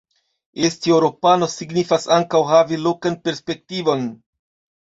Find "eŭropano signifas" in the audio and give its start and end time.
0.95-2.09